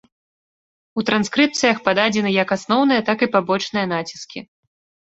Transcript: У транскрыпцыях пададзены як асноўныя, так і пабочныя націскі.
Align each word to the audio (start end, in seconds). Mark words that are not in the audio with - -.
У 0.99 1.03
транскрыпцыях 1.09 1.83
пададзены 1.89 2.35
як 2.43 2.57
асноўныя, 2.59 3.01
так 3.13 3.17
і 3.29 3.33
пабочныя 3.39 3.85
націскі. 3.95 4.39